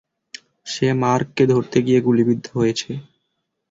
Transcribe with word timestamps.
সে 0.67 0.87
মার্ককে 1.01 1.43
ধরতে 1.47 1.77
গিয়ে 1.85 1.99
গুলিবিদ্ধ 2.01 2.45
হয়ছে। 2.55 2.91